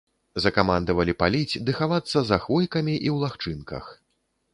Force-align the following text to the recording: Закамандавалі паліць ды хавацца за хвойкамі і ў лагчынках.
Закамандавалі 0.43 1.13
паліць 1.23 1.59
ды 1.67 1.75
хавацца 1.79 2.23
за 2.29 2.37
хвойкамі 2.45 2.95
і 2.95 3.09
ў 3.17 3.25
лагчынках. 3.25 3.85